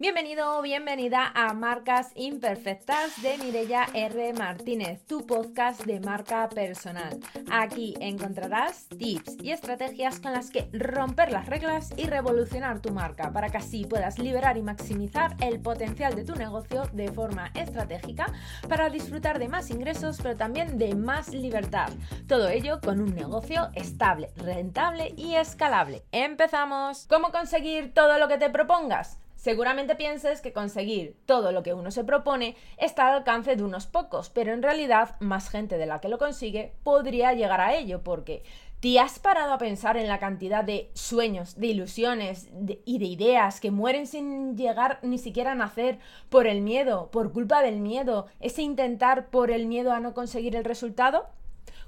Bienvenido 0.00 0.56
o 0.56 0.62
bienvenida 0.62 1.32
a 1.34 1.52
Marcas 1.54 2.12
Imperfectas 2.14 3.20
de 3.20 3.36
Mirella 3.38 3.84
R. 3.94 4.32
Martínez, 4.32 5.04
tu 5.06 5.26
podcast 5.26 5.84
de 5.86 5.98
marca 5.98 6.48
personal. 6.48 7.18
Aquí 7.50 7.96
encontrarás 7.98 8.86
tips 8.96 9.38
y 9.42 9.50
estrategias 9.50 10.20
con 10.20 10.34
las 10.34 10.52
que 10.52 10.68
romper 10.72 11.32
las 11.32 11.46
reglas 11.46 11.92
y 11.96 12.04
revolucionar 12.04 12.78
tu 12.80 12.92
marca 12.92 13.32
para 13.32 13.48
que 13.48 13.56
así 13.56 13.86
puedas 13.86 14.20
liberar 14.20 14.56
y 14.56 14.62
maximizar 14.62 15.36
el 15.40 15.58
potencial 15.58 16.14
de 16.14 16.24
tu 16.24 16.36
negocio 16.36 16.84
de 16.92 17.10
forma 17.10 17.50
estratégica 17.54 18.32
para 18.68 18.90
disfrutar 18.90 19.40
de 19.40 19.48
más 19.48 19.68
ingresos 19.68 20.20
pero 20.22 20.36
también 20.36 20.78
de 20.78 20.94
más 20.94 21.34
libertad. 21.34 21.90
Todo 22.28 22.48
ello 22.50 22.80
con 22.80 23.00
un 23.00 23.16
negocio 23.16 23.70
estable, 23.74 24.30
rentable 24.36 25.12
y 25.16 25.34
escalable. 25.34 26.04
¡Empezamos! 26.12 27.08
¿Cómo 27.08 27.32
conseguir 27.32 27.92
todo 27.92 28.18
lo 28.18 28.28
que 28.28 28.38
te 28.38 28.48
propongas? 28.48 29.18
Seguramente 29.38 29.94
pienses 29.94 30.40
que 30.40 30.52
conseguir 30.52 31.16
todo 31.24 31.52
lo 31.52 31.62
que 31.62 31.72
uno 31.72 31.92
se 31.92 32.02
propone 32.02 32.56
está 32.76 33.06
al 33.06 33.18
alcance 33.18 33.54
de 33.54 33.62
unos 33.62 33.86
pocos, 33.86 34.30
pero 34.30 34.52
en 34.52 34.64
realidad 34.64 35.14
más 35.20 35.48
gente 35.48 35.78
de 35.78 35.86
la 35.86 36.00
que 36.00 36.08
lo 36.08 36.18
consigue 36.18 36.74
podría 36.82 37.32
llegar 37.34 37.60
a 37.60 37.76
ello, 37.76 38.02
porque 38.02 38.42
¿te 38.80 38.98
has 38.98 39.20
parado 39.20 39.52
a 39.52 39.58
pensar 39.58 39.96
en 39.96 40.08
la 40.08 40.18
cantidad 40.18 40.64
de 40.64 40.90
sueños, 40.92 41.54
de 41.54 41.68
ilusiones 41.68 42.48
y 42.84 42.98
de 42.98 43.04
ideas 43.04 43.60
que 43.60 43.70
mueren 43.70 44.08
sin 44.08 44.56
llegar 44.56 44.98
ni 45.02 45.18
siquiera 45.18 45.52
a 45.52 45.54
nacer 45.54 46.00
por 46.30 46.48
el 46.48 46.60
miedo, 46.60 47.08
por 47.12 47.32
culpa 47.32 47.62
del 47.62 47.78
miedo, 47.78 48.26
ese 48.40 48.62
intentar 48.62 49.30
por 49.30 49.52
el 49.52 49.66
miedo 49.66 49.92
a 49.92 50.00
no 50.00 50.14
conseguir 50.14 50.56
el 50.56 50.64
resultado? 50.64 51.28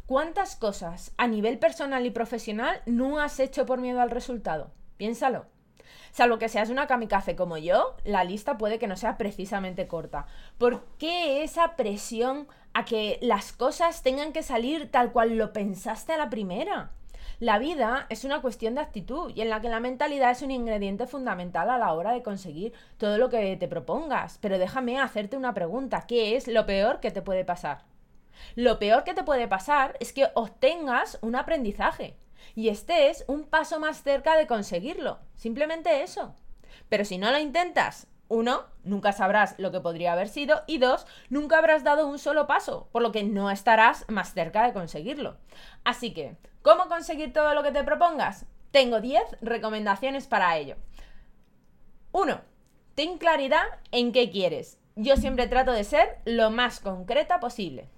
¿Cuántas 0.07 0.55
cosas 0.55 1.15
a 1.17 1.27
nivel 1.27 1.59
personal 1.59 2.07
y 2.07 2.11
profesional 2.11 2.81
no 2.87 3.19
has 3.19 3.41
hecho 3.41 3.67
por 3.67 3.81
miedo 3.81 4.01
al 4.01 4.11
resultado? 4.13 4.71
Piénsalo. 4.99 5.47
Salvo 6.13 6.39
que 6.39 6.49
seas 6.49 6.71
una 6.71 6.87
kamikaze 6.87 7.37
como 7.37 7.57
yo, 7.57 7.97
la 8.05 8.25
lista 8.25 8.59
puede 8.59 8.79
que 8.79 8.87
no 8.87 8.97
sea 8.97 9.17
precisamente 9.17 9.87
corta. 9.87 10.27
¿Por 10.59 10.85
qué 10.99 11.43
esa 11.45 11.77
presión 11.77 12.49
a 12.75 12.85
que 12.85 13.19
las 13.23 13.53
cosas 13.53 14.03
tengan 14.03 14.33
que 14.33 14.43
salir 14.43 14.91
tal 14.91 15.13
cual 15.13 15.37
lo 15.37 15.53
pensaste 15.53 16.13
a 16.13 16.19
la 16.19 16.31
primera? 16.31 16.91
La 17.41 17.59
vida 17.59 18.05
es 18.11 18.25
una 18.25 18.43
cuestión 18.43 18.75
de 18.75 18.83
actitud 18.83 19.33
y 19.35 19.41
en 19.41 19.49
la 19.49 19.63
que 19.63 19.71
la 19.71 19.81
mentalidad 19.81 20.31
es 20.31 20.43
un 20.43 20.51
ingrediente 20.51 21.07
fundamental 21.07 21.71
a 21.71 21.79
la 21.79 21.95
hora 21.95 22.13
de 22.13 22.23
conseguir 22.23 22.75
todo 22.99 23.17
lo 23.17 23.31
que 23.31 23.57
te 23.57 23.67
propongas. 23.67 24.37
Pero 24.43 24.59
déjame 24.59 25.01
hacerte 25.01 25.39
una 25.39 25.55
pregunta, 25.55 26.05
¿qué 26.07 26.37
es 26.37 26.49
lo 26.49 26.67
peor 26.67 27.01
que 27.01 27.11
te 27.11 27.23
puede 27.23 27.47
pasar? 27.47 27.85
Lo 28.57 28.79
peor 28.79 29.05
que 29.05 29.15
te 29.15 29.25
puede 29.25 29.49
pasar 29.49 29.97
es 30.01 30.13
que 30.13 30.29
obtengas 30.35 31.19
un 31.23 31.35
aprendizaje 31.35 32.15
y 32.55 32.69
estés 32.69 33.25
un 33.27 33.45
paso 33.45 33.81
más 33.81 34.03
cerca 34.03 34.37
de 34.37 34.47
conseguirlo. 34.47 35.19
Simplemente 35.35 36.03
eso. 36.03 36.35
Pero 36.89 37.05
si 37.05 37.19
no 37.19 37.31
lo 37.31 37.39
intentas, 37.39 38.07
uno, 38.29 38.67
nunca 38.85 39.13
sabrás 39.13 39.57
lo 39.59 39.73
que 39.73 39.81
podría 39.81 40.13
haber 40.13 40.29
sido 40.29 40.63
y 40.69 40.79
dos, 40.79 41.07
nunca 41.31 41.59
habrás 41.59 41.83
dado 41.83 42.07
un 42.07 42.19
solo 42.19 42.47
paso, 42.47 42.89
por 42.93 43.03
lo 43.03 43.11
que 43.11 43.25
no 43.25 43.51
estarás 43.51 44.05
más 44.09 44.33
cerca 44.35 44.65
de 44.65 44.73
conseguirlo. 44.73 45.37
Así 45.85 46.15
que, 46.15 46.37
¿cómo 46.63 46.87
conseguir 46.87 47.33
todo 47.33 47.55
lo 47.55 47.65
que 47.65 47.73
te 47.73 47.83
propongas? 47.83 48.47
Tengo 48.71 49.01
10 49.01 49.39
recomendaciones 49.41 50.29
para 50.29 50.57
ello. 50.57 50.77
1. 52.13 52.41
Ten 52.95 53.19
claridad 53.19 53.65
en 53.91 54.13
qué 54.13 54.31
quieres. 54.31 54.79
Yo 54.95 55.17
siempre 55.17 55.49
trato 55.49 55.73
de 55.73 55.83
ser 55.83 56.19
lo 56.25 56.51
más 56.51 56.79
concreta 56.79 57.41
posible. 57.41 57.89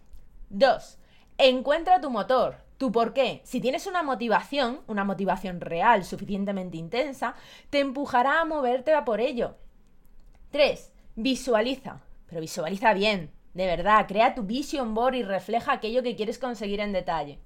2. 0.49 0.99
Encuentra 1.37 2.01
tu 2.01 2.09
motor. 2.11 2.57
¿Tú 2.83 2.91
por 2.91 3.13
qué? 3.13 3.43
Si 3.45 3.61
tienes 3.61 3.87
una 3.87 4.03
motivación, 4.03 4.81
una 4.89 5.05
motivación 5.05 5.61
real, 5.61 6.03
suficientemente 6.05 6.79
intensa, 6.79 7.37
te 7.71 7.79
empujará 7.79 8.41
a 8.41 8.45
moverte 8.45 8.93
a 8.93 9.05
por 9.05 9.21
ello. 9.21 9.55
3. 10.51 10.93
Visualiza. 11.15 12.01
Pero 12.27 12.41
visualiza 12.41 12.93
bien, 12.93 13.31
de 13.55 13.67
verdad, 13.67 14.09
crea 14.09 14.35
tu 14.35 14.43
vision 14.43 14.95
board 14.95 15.15
y 15.15 15.23
refleja 15.23 15.71
aquello 15.71 16.03
que 16.03 16.17
quieres 16.17 16.41
conseguir 16.41 16.81
en 16.81 16.93
detalle. 16.93 17.39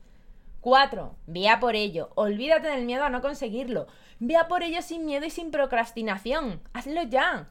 4. 0.63 1.15
Ve 1.27 1.51
a 1.51 1.61
por 1.61 1.75
ello. 1.75 2.09
Olvídate 2.15 2.69
del 2.69 2.87
miedo 2.87 3.05
a 3.05 3.11
no 3.11 3.21
conseguirlo. 3.21 3.89
Ve 4.19 4.39
a 4.39 4.49
por 4.49 4.63
ello 4.63 4.81
sin 4.81 5.05
miedo 5.05 5.27
y 5.27 5.31
sin 5.31 5.51
procrastinación. 5.51 6.63
Hazlo 6.73 7.03
ya. 7.03 7.51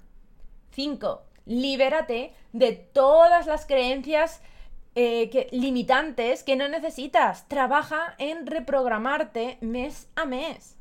5. 0.71 1.21
Libérate 1.45 2.33
de 2.51 2.71
todas 2.71 3.45
las 3.45 3.67
creencias 3.67 4.41
eh, 4.95 5.49
limitantes 5.51 6.43
que 6.43 6.55
no 6.55 6.67
necesitas. 6.69 7.47
Trabaja 7.47 8.15
en 8.17 8.47
reprogramarte 8.47 9.57
mes 9.61 10.07
a 10.15 10.25
mes. 10.25 10.77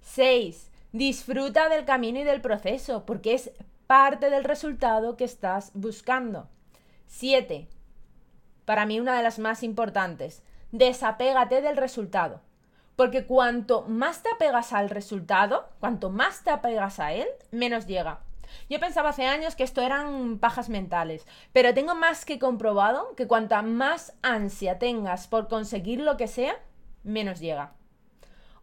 6. 0.00 0.70
Disfruta 0.92 1.68
del 1.68 1.84
camino 1.84 2.20
y 2.20 2.24
del 2.24 2.40
proceso, 2.40 3.04
porque 3.06 3.34
es 3.34 3.52
parte 3.86 4.30
del 4.30 4.44
resultado 4.44 5.16
que 5.16 5.24
estás 5.24 5.70
buscando. 5.74 6.48
7. 7.06 7.68
Para 8.64 8.86
mí 8.86 8.98
una 9.00 9.16
de 9.16 9.22
las 9.22 9.38
más 9.38 9.62
importantes. 9.62 10.42
Desapégate 10.70 11.60
del 11.60 11.76
resultado. 11.76 12.40
Porque 12.96 13.26
cuanto 13.26 13.82
más 13.82 14.22
te 14.22 14.30
apegas 14.30 14.72
al 14.72 14.90
resultado, 14.90 15.68
cuanto 15.80 16.10
más 16.10 16.42
te 16.42 16.50
apegas 16.50 17.00
a 17.00 17.12
él, 17.12 17.26
menos 17.50 17.86
llega. 17.86 18.20
Yo 18.68 18.80
pensaba 18.80 19.10
hace 19.10 19.26
años 19.26 19.56
que 19.56 19.64
esto 19.64 19.82
eran 19.82 20.38
pajas 20.38 20.68
mentales, 20.68 21.26
pero 21.52 21.74
tengo 21.74 21.94
más 21.94 22.24
que 22.24 22.38
comprobado 22.38 23.14
que 23.16 23.26
cuanta 23.26 23.62
más 23.62 24.14
ansia 24.22 24.78
tengas 24.78 25.28
por 25.28 25.48
conseguir 25.48 26.00
lo 26.00 26.16
que 26.16 26.28
sea, 26.28 26.56
menos 27.02 27.40
llega. 27.40 27.74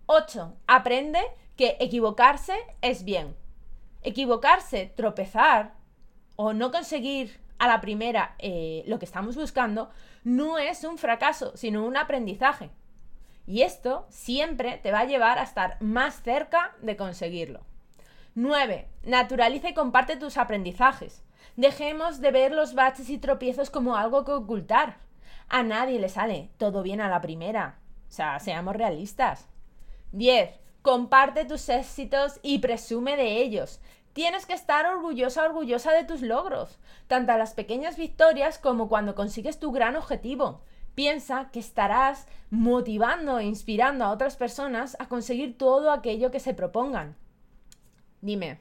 8. 0.06 0.56
Aprende 0.68 1.20
que 1.56 1.78
equivocarse 1.80 2.56
es 2.82 3.04
bien. 3.04 3.36
Equivocarse, 4.02 4.92
tropezar 4.96 5.74
o 6.36 6.54
no 6.54 6.72
conseguir 6.72 7.40
a 7.60 7.68
la 7.68 7.82
primera 7.82 8.36
eh, 8.40 8.84
lo 8.88 8.98
que 8.98 9.06
estamos 9.06 9.36
buscando, 9.36 9.92
no 10.24 10.58
es 10.58 10.84
un 10.84 10.98
fracaso, 10.98 11.56
sino 11.56 11.86
un 11.86 11.98
aprendizaje. 11.98 12.72
Y 13.46 13.64
esto 13.64 14.08
siempre 14.10 14.80
te 14.82 14.92
va 14.92 15.00
a 15.00 15.06
llevar 15.06 15.38
a 15.38 15.44
estar 15.44 15.78
más 15.82 16.22
cerca 16.24 16.76
de 16.82 16.96
conseguirlo. 16.96 17.62
9. 18.36 18.88
Naturaliza 19.04 19.70
y 19.70 19.74
comparte 19.74 20.16
tus 20.16 20.38
aprendizajes. 20.38 21.24
Dejemos 21.56 22.22
de 22.22 22.32
ver 22.32 22.52
los 22.52 22.74
baches 22.74 23.10
y 23.10 23.18
tropiezos 23.18 23.70
como 23.70 23.96
algo 23.96 24.24
que 24.24 24.32
ocultar. 24.32 24.98
A 25.48 25.64
nadie 25.64 26.00
le 26.00 26.10
sale 26.10 26.52
todo 26.58 26.84
bien 26.84 27.02
a 27.02 27.10
la 27.10 27.22
primera. 27.22 27.80
O 28.08 28.12
sea, 28.12 28.40
seamos 28.40 28.76
realistas. 28.76 29.50
10. 30.12 30.52
Comparte 30.82 31.46
tus 31.46 31.68
éxitos 31.70 32.40
y 32.42 32.60
presume 32.60 33.18
de 33.18 33.42
ellos. 33.42 33.82
Tienes 34.14 34.46
que 34.46 34.54
estar 34.54 34.86
orgullosa, 34.86 35.46
orgullosa 35.46 35.92
de 35.92 36.04
tus 36.04 36.22
logros, 36.22 36.80
tanto 37.08 37.38
las 37.38 37.54
pequeñas 37.54 37.98
victorias 37.98 38.58
como 38.58 38.90
cuando 38.90 39.16
consigues 39.16 39.60
tu 39.60 39.72
gran 39.72 39.96
objetivo. 39.96 40.62
Piensa 40.96 41.50
que 41.52 41.60
estarás 41.60 42.28
motivando 42.50 43.40
e 43.40 43.46
inspirando 43.46 44.06
a 44.06 44.12
otras 44.12 44.36
personas 44.36 44.98
a 45.00 45.08
conseguir 45.08 45.58
todo 45.58 45.92
aquello 45.92 46.32
que 46.32 46.40
se 46.40 46.54
propongan. 46.54 47.16
Dime, 48.22 48.60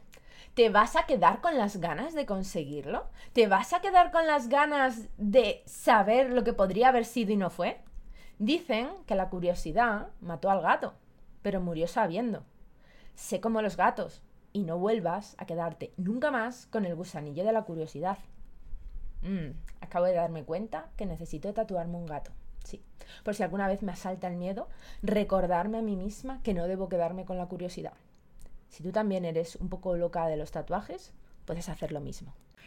¿te 0.54 0.70
vas 0.70 0.94
a 0.94 1.06
quedar 1.06 1.40
con 1.40 1.58
las 1.58 1.78
ganas 1.78 2.14
de 2.14 2.26
conseguirlo? 2.26 3.06
¿Te 3.32 3.48
vas 3.48 3.72
a 3.72 3.80
quedar 3.80 4.12
con 4.12 4.26
las 4.26 4.48
ganas 4.48 5.08
de 5.16 5.62
saber 5.66 6.30
lo 6.30 6.44
que 6.44 6.52
podría 6.52 6.88
haber 6.88 7.04
sido 7.04 7.32
y 7.32 7.36
no 7.36 7.50
fue? 7.50 7.80
Dicen 8.38 8.88
que 9.06 9.16
la 9.16 9.30
curiosidad 9.30 10.08
mató 10.20 10.50
al 10.50 10.62
gato, 10.62 10.94
pero 11.42 11.60
murió 11.60 11.88
sabiendo. 11.88 12.44
Sé 13.16 13.40
como 13.40 13.62
los 13.62 13.76
gatos 13.76 14.22
y 14.52 14.62
no 14.62 14.78
vuelvas 14.78 15.34
a 15.38 15.46
quedarte 15.46 15.92
nunca 15.96 16.30
más 16.30 16.66
con 16.66 16.84
el 16.84 16.94
gusanillo 16.94 17.44
de 17.44 17.52
la 17.52 17.62
curiosidad. 17.62 18.18
Mm, 19.22 19.50
acabo 19.80 20.06
de 20.06 20.14
darme 20.14 20.44
cuenta 20.44 20.88
que 20.96 21.04
necesito 21.04 21.52
tatuarme 21.52 21.96
un 21.96 22.06
gato. 22.06 22.30
Sí, 22.62 22.80
por 23.24 23.34
si 23.34 23.42
alguna 23.42 23.66
vez 23.66 23.82
me 23.82 23.90
asalta 23.90 24.28
el 24.28 24.36
miedo, 24.36 24.68
recordarme 25.02 25.78
a 25.78 25.82
mí 25.82 25.96
misma 25.96 26.40
que 26.44 26.54
no 26.54 26.68
debo 26.68 26.88
quedarme 26.88 27.24
con 27.24 27.38
la 27.38 27.46
curiosidad. 27.46 27.94
Si 28.68 28.82
tú 28.82 28.92
también 28.92 29.24
eres 29.24 29.56
un 29.56 29.68
poco 29.68 29.96
loca 29.96 30.26
de 30.26 30.36
los 30.36 30.50
tatuajes, 30.50 31.12
puedes 31.44 31.68
hacer 31.68 31.92
lo 31.92 32.00
mismo. 32.00 32.34